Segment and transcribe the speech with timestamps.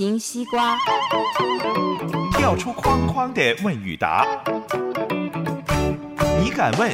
[0.00, 0.78] 方形西瓜，
[2.32, 4.26] 跳出框框的问与答，
[6.42, 6.90] 你敢问，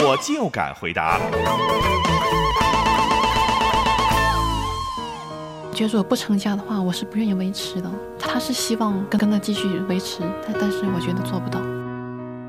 [0.00, 1.20] 我就敢回答。
[5.72, 7.88] 觉得如果不成家的话，我是不愿意维持的。
[8.18, 11.60] 他是希望跟跟他继续维持，但但是我觉得做不到。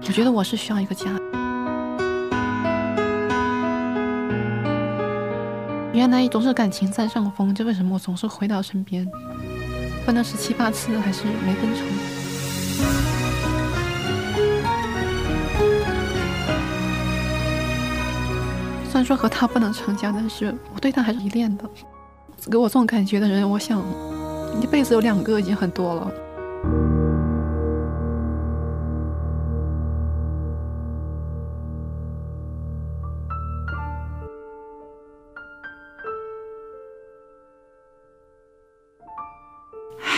[0.08, 1.06] 我觉得我是需要一个家。
[5.98, 9.04] 原来总是感情占上风，这为什么我总是回到身边？
[10.06, 11.84] 分了十七八次还是没分成。
[18.84, 21.68] 虽然说和他不能成家，但是我对他还是依恋的。
[22.48, 23.84] 给我这种感觉的人，我想
[24.62, 26.12] 一辈子有两个已经很多了。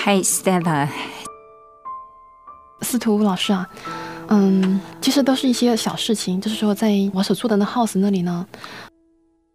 [0.09, 0.87] Hi Stella，
[2.81, 3.69] 司徒老师啊，
[4.29, 8.43] 嗯，其实都是一些小事情，就是说在我所住的那 house 那里呢，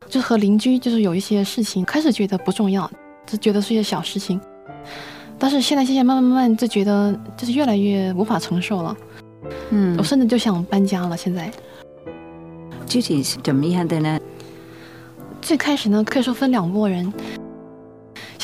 [0.07, 2.89] 就是和邻居就是有一些事情，开始觉得不重要，
[3.27, 4.41] 就觉得是一些小事情，
[5.41, 8.97] 但是现在现在慢慢慢慢就觉得就是越来越无法承受了，
[9.71, 11.17] 嗯我，甚至就想搬家了。
[11.17, 11.51] 现在
[12.87, 14.21] 具体是怎么样的呢？
[15.43, 17.13] 最开始呢，可以说分两拨人，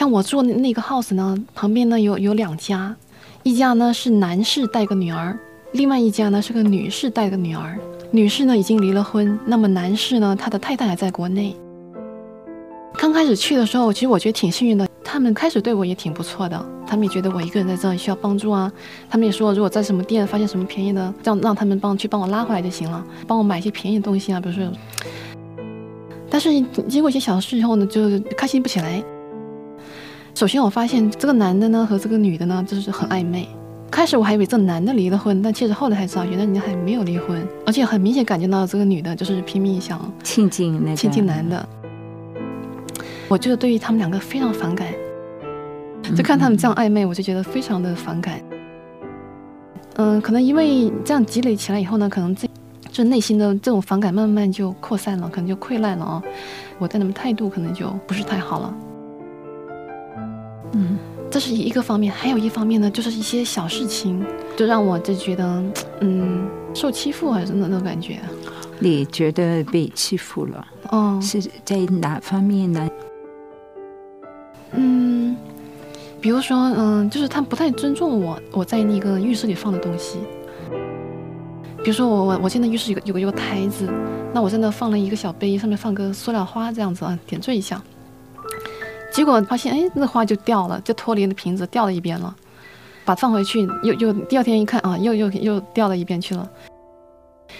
[0.00, 2.96] 像我住的那个 house 呢，旁边呢有有两家，
[3.42, 5.38] 一家呢是男士带个女儿，
[5.72, 7.78] 另外一家呢是个女士带个女儿。
[8.10, 11.54] 女士呢已经离了婚，那么男士呢，他的太太还在国内。
[12.94, 18.72] 刚开始去的时候，其实我觉得挺幸运的，他们开始对我也挺不错的，他们也觉得我一个人在这里需要帮助啊，
[19.10, 24.66] 他们也说如果在什么店发现什么便宜的，让让他们帮去帮我拉回来就行了，帮我买一些便宜的东西啊，比如说。
[26.30, 26.48] 但是
[26.88, 29.04] 经过一些小事以后呢，就开心不起来。
[30.34, 33.48] 首先我发现这个男的呢和这个女的呢，就是很暧昧。
[33.90, 41.68] 开始我还以为这男的离了婚，但其实后来才知道，原来人家还没有离婚，而且很明显感觉到这个女的就是拼命想亲近那个亲近男的。
[43.28, 44.86] 我就是对于他们两个非常反感，
[46.16, 48.40] 就看他们这样暧昧，我就觉得非常的反感。
[49.96, 52.48] 嗯，可能因为这样积累起来以后呢，可能这
[52.92, 56.22] 就内心的这种反感慢慢就扩散了，可能就溃烂了啊。
[56.78, 58.74] 我对他们态度可能就不是太好了。
[60.72, 60.96] 嗯，
[61.30, 64.24] 这是一个方面，还有一方面呢，就是一些小事情，
[64.56, 65.62] 就让我就觉得，
[66.00, 68.18] 嗯，受欺负还是那种感觉。
[68.78, 72.88] 你觉得被欺负了，哦，是在哪方面呢？
[74.72, 75.36] 嗯，
[76.20, 80.18] 比如说，嗯，就是他不太尊重我，我在那个浴室里放的东西。
[81.82, 83.88] 比如说我我我现在浴室有个有个有个台子，
[84.32, 87.82] 那我在那放了一个小杯，上面放个塑料花这样子啊，点缀一下。
[89.10, 92.34] 结果发现，哎，那花就掉了，就脱离了瓶子，掉了一边了。
[93.04, 96.48] 把放回去，又又第二天一看啊，又又又掉到一边去了。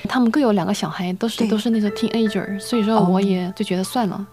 [0.08, 4.24] 他们各有两个小孩，都是都是那个 teenager，所以说哦我也就觉得算了。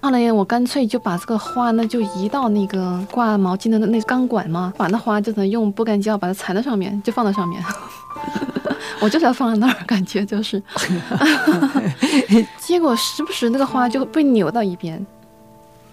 [0.00, 7.62] 后来我干脆就把这个花呢，就移到那个挂毛巾的那那钢管嘛，把那花就能用不干胶把它缠在上面，就放在上面。
[9.00, 10.60] 我就是要放在那儿，感觉就是，
[12.58, 15.04] 结果时不时那个花就被扭到一边，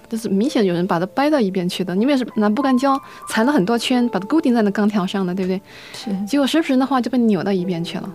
[0.09, 1.95] 就是明显有人把它掰到一边去的。
[1.95, 2.99] 你们也是拿不干胶
[3.29, 5.61] 缠了很多圈，把它固定在那钢条上的，对不对？
[5.93, 8.09] 是结果时不时的话就被扭到一边去了。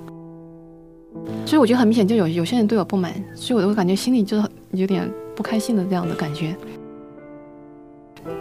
[1.44, 6.56] 所以我觉得很明显，就有有些人对我不满，所以我就感觉心里就是有点不开心的这样的感觉。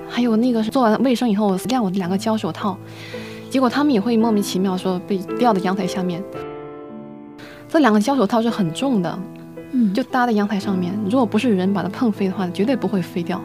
[0.08, 2.78] 还有那个是做完卫生以后，我晾我的两个胶手套，
[3.50, 6.24] 结果他们也会莫名其妙说被掉到阳台下面。
[7.68, 9.20] 这两个胶手套是很重的，
[9.72, 13.42] 嗯，就搭在阳台上面，如果不是人把它碰飞的话，绝对不会飞掉。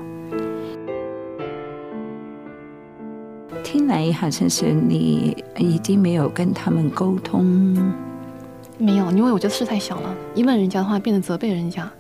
[3.63, 7.45] 听来好像是你已经没有跟他们沟通，
[8.79, 11.91] 没有，因为我觉得事太小了，一问人家的话，变得责备人家。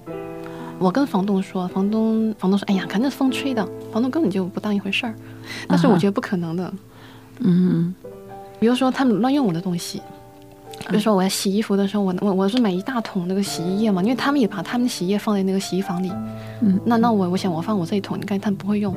[0.79, 5.15] 我跟房东说，房东房东说，哎呀，肯定是风吹的，房东根本就不当一回事儿。
[5.69, 6.73] 但是我觉得不可能的，
[7.41, 7.95] 嗯
[8.61, 10.01] 比如说他们乱用我的东西，
[10.89, 16.13] 比如说我要洗衣服的时候，我我我是买一大桶那个洗衣液嘛，因为他们也把他们的洗衣液放在那个洗衣房里。
[16.61, 18.95] 嗯，那那我我想我放我这一桶，你看他们不会用，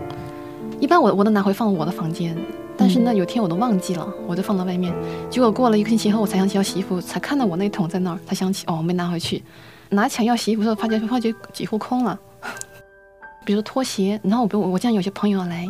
[0.80, 2.38] 一般我我都拿回放我的房间。
[2.80, 4.94] 但是呢，有天我都忘记了，我就放到外面。
[5.32, 9.44] 结果过了一个星期后，我才想起要洗衣服，才看到我那桶在那儿，才想起哦，没拿回去。
[9.90, 12.20] 拿起来要洗衣服的时候，发觉发觉几乎空了。
[13.46, 15.66] 比如拖鞋，然后我比如我这样有些朋友来，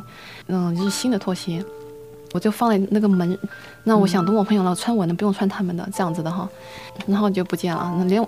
[0.48, 1.64] 嗯，就是新的拖鞋，
[2.34, 3.38] 我就放在那个门。
[3.84, 6.48] 那我想等我朋友了穿我的，不用穿他们的这样子的哈。
[7.06, 8.28] 然后就不见了，那连我，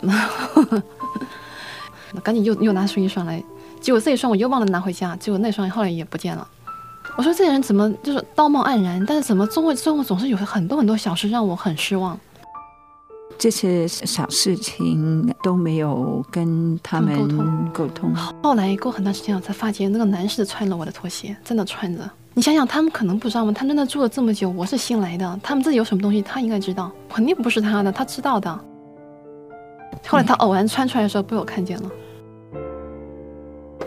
[2.24, 3.44] 赶紧又又拿出一双来，
[3.82, 6.48] 结果这一双我又忘了拿回家，结果那双后来也不见了。
[7.18, 12.18] 我说这人怎么就是道貌岸然，但是怎么总会生活总是有很多很多小事让我很失望。
[13.38, 18.16] 这些小事情都没有跟他们沟通沟通。
[18.44, 22.10] 后来过很长时间，我才发觉那个男士穿了我的拖鞋，真的穿着。
[22.40, 23.52] 你想想，他们可能不知道吗？
[23.52, 28.50] 他们在那住了这么久，我是新来的，他们自己有什么东西，他应该知道，肯定不是他的，他知道的。
[30.08, 31.92] 后来他偶然穿出来的时候，被我看见了。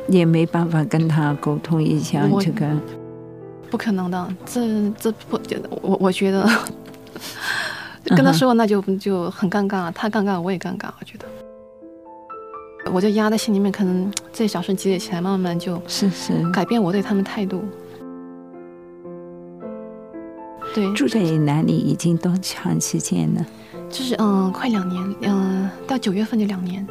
[0.06, 2.69] 也没办法跟他沟通一下这个，
[3.70, 4.60] 不可能的，这
[5.00, 5.40] 这不，
[5.81, 6.46] 我我觉得
[8.14, 11.25] 跟他说那就就很尴尬，他尴尬我也尴尬，我觉得，
[12.93, 17.64] 我就压在心里面，可能这些小事积累起来，慢慢就是是改变我对他们态度。
[20.74, 23.46] 对，住在哪里已经多长时间了？
[23.90, 26.86] 就是嗯，快两年，嗯，到九月份就两年。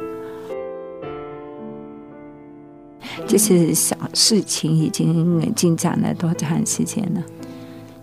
[3.26, 7.22] 这些小事情已经进展了多长时间了？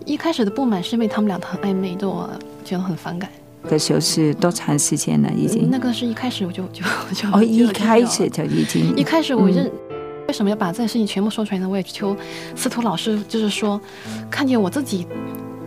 [0.04, 2.28] 一开始的不满是因为他们俩很暧昧，对我
[2.64, 3.30] 觉得很反感。
[3.68, 5.30] 的时候是多长时间了？
[5.32, 6.82] 已经那个是一开始我就 就
[7.14, 9.70] 就哦，一开始就已经一开始我就、嗯
[10.28, 11.68] 为什么要把这件事情全部说出来呢？
[11.68, 12.16] 我也求
[12.54, 13.80] 司徒老师，就是说
[14.30, 15.10] 看见我自己的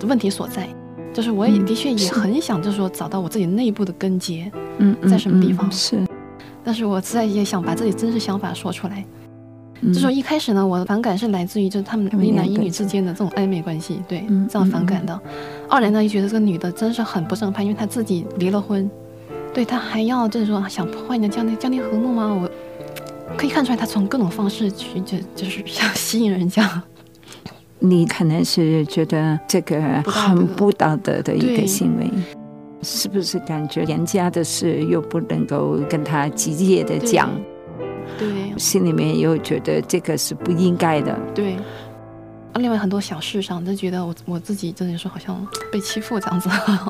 [0.05, 0.67] 问题所在，
[1.13, 6.07] 就是我也嗯的确也很想，就是说找到我自己内部的根结，嗯在什么地方嗯是，
[6.63, 9.03] 但是我实在也想把自己真实想法说出来。
[9.81, 15.19] 嗯就说一开始呢，我的反感是来自于就是他们一男一女之间的这种暧昧关系，对，嗯这样反感的。
[15.69, 18.89] 二来呢，又觉得这个女的真是很不正派，因为她自己离了婚，
[19.53, 22.33] 对她还要就是说想破坏你的家庭家庭和睦吗？
[22.33, 22.49] 我
[23.35, 26.81] 可以看出来，她从各种方式去就就是想吸引人家。
[27.85, 32.09] 你可能是觉得这个很不道德的一个行为，
[32.81, 37.29] 是不是感觉人家的事又不能够跟他激烈的对讲，
[38.17, 38.57] 对。
[38.57, 41.13] 心里面又觉得这个是不应该的？
[41.35, 41.57] 对。
[42.55, 46.49] 另外很多小事上，就觉得我我自己真的是好像被欺负这样子，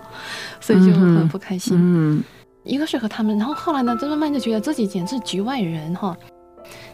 [0.62, 1.76] 所以就很不开心。
[1.76, 2.24] 嗯。
[2.64, 6.16] 一个是和他们，然后后来呢，就慢慢就觉得自己简直是局外人哈，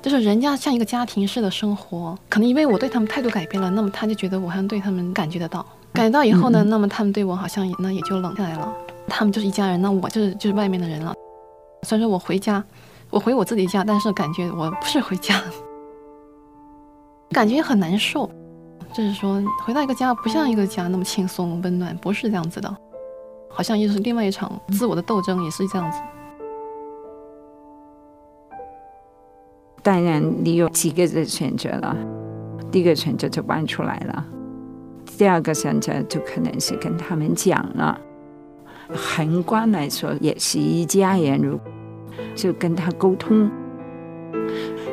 [0.01, 8.74] 就是人家像一个家庭式的生活，可能因为我对他们态度改变了，那么他就觉得我好像对他们感觉得到，感觉到以后呢，嗯那么他们对我好像也那也就冷下来了，
[9.07, 11.13] 他们就是一家人，那我就是就是外面的人了。
[11.84, 12.63] 虽然说我回家，
[13.10, 15.42] 我回我自己家，但是感觉我不是回家，
[17.31, 18.30] 感觉很难受，
[18.94, 22.74] 就是说回到一个家不像一个家那么轻松温暖，不是这样子的。
[23.52, 26.00] 好像又是另外一场自我的斗争，也是这样子。
[29.81, 31.96] 当然，你有几个的选择了。
[32.72, 34.26] 第一个选择就搬出来了，
[35.18, 38.00] 第二个选择就可能是跟他们讲了。
[38.94, 41.60] 宏观来说，也是一家人，如
[42.36, 43.50] 就跟他沟通。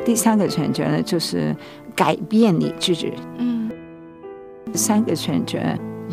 [0.05, 1.55] 第三个选择呢，就是
[1.95, 3.13] 改变你自己。
[3.37, 3.69] 嗯，
[4.73, 5.59] 三个选择，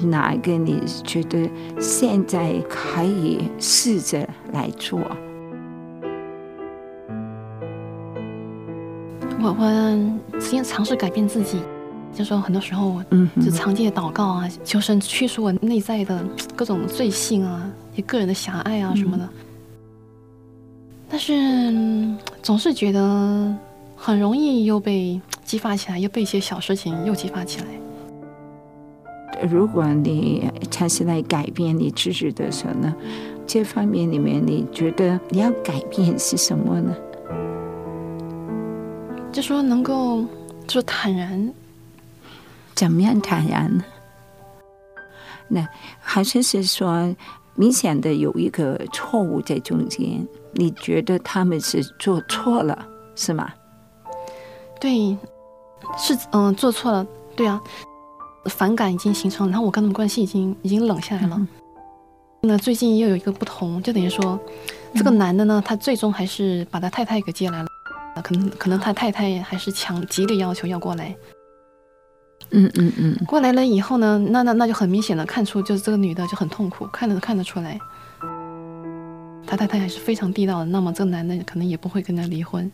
[0.09, 5.00] 哪一个你觉得现在可以试着来做？
[9.45, 11.61] 我我先尝试改变自己，
[12.15, 16.25] 就说很多时候我嗯哼就常借祷告啊，求神去除我内在的
[16.57, 19.29] 各种罪性啊，也个人的狭隘啊什么的。
[21.11, 23.55] 但是嗯总是觉得
[23.95, 27.67] 很容易又被激发起来，又被一些小事情又激发起来。
[29.47, 32.95] 如果你尝试来改变你自己的时候呢，
[33.47, 36.97] 这方面里面你觉得你要改变是什么呢？
[39.35, 40.25] 就说能够
[40.64, 41.53] 就坦然，
[42.73, 43.85] 怎么样坦然呢？
[45.49, 45.69] 那
[46.00, 47.12] 好像是说
[47.57, 52.87] 明显的有一个错误在中间，你觉得他们是做错了，
[53.17, 53.53] 是吗？
[54.81, 55.19] 对，
[55.99, 57.61] 是嗯、做错了，对啊，
[58.45, 61.37] 反感已经形成了，然后我跟他们关系已经已经冷下来了。
[61.37, 61.49] 嗯
[62.47, 64.38] 那最近又有一个不同，就等于说，
[64.95, 67.69] 这个男的呢，他最终还是把他太太给接来了，
[68.23, 71.14] 可能可能他太太还是强极力要求要过来。
[72.50, 77.78] 嗯嗯嗯，过来了以后呢，那那那就很明显的看出，就是这个女的就很痛苦，看得看得出来。
[79.47, 82.71] 他太太还是非常地道的，那么这个男的可能也不会跟他离婚。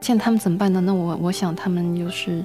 [0.00, 0.80] 现在他们怎么办呢？
[0.80, 2.44] 那我我想他们就是，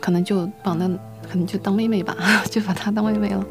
[0.00, 0.88] 可能就把那
[1.28, 2.16] 可能就当妹妹吧，
[2.50, 3.44] 就把她当妹妹了。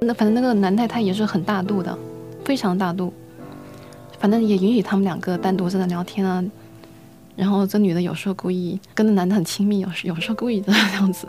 [0.00, 1.98] 那反正那个男太太也是很大度的，
[2.44, 3.12] 非常大度，
[4.18, 6.44] 反正也允许他们两个单独在那聊天啊。
[7.36, 11.26] 然后这女的有时候故意跟那男的很亲密，有时有时候故意的这样子。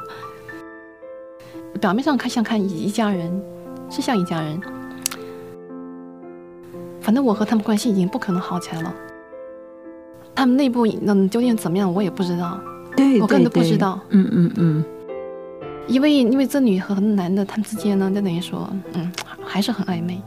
[1.81, 3.41] 表面上看像看一家人，
[3.89, 4.59] 是像一家人。
[7.01, 8.93] 反正我和他们关系已经不可能好起来了。
[10.33, 12.59] 他们内部嗯究竟怎么样，我也不知道。
[12.95, 13.99] 对，我根本都不知道。
[14.09, 14.85] 嗯嗯嗯。
[15.87, 19.11] 因为因为这女和男的他们之间呢，就等于说，嗯，
[19.45, 20.19] 还是很暧昧，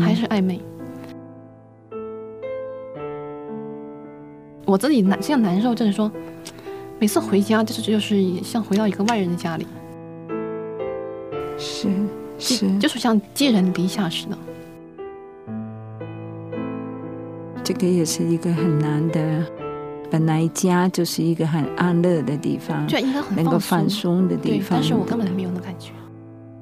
[0.00, 0.60] 还是暧昧。
[4.64, 6.10] 我自己难，这样难受，就是说，
[6.98, 9.66] 每次回家就是就是像回到一个外人的家里，
[11.56, 11.88] 是
[12.36, 14.36] 是，就是像寄人篱下似的。
[17.62, 19.46] 这个也是一个很难的，
[20.10, 25.92] 本来家就是一个很安乐的地方，就应该很能够放松的地方，但是我根本没有那感觉，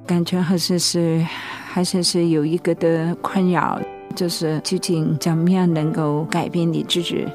[0.07, 1.25] 感觉还是是
[1.75, 3.81] 还是是有一个的困扰。
[4.15, 7.27] 就是究竟怎么样能够改变你自己，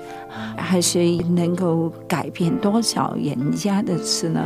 [0.56, 0.98] 还是
[1.36, 4.42] 能够改变多少人家的事呢？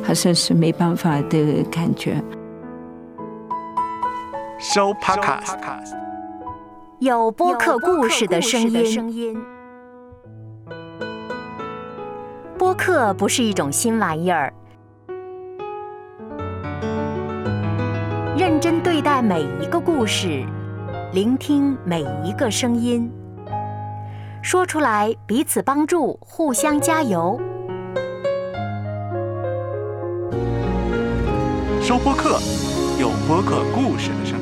[0.00, 2.22] 还是是没办法的感觉。
[4.60, 5.56] 收 Podcast，
[7.00, 9.36] 有播客故事的声音。
[12.56, 14.52] 播客不是一种新玩意儿，
[18.40, 20.42] 认真对待每一个故事。
[21.12, 23.12] 聆听每一个声音，
[24.42, 27.38] 说出来，彼此帮助，互相加油。
[31.82, 32.38] 收播客，
[32.98, 34.39] 有播客故事的声音。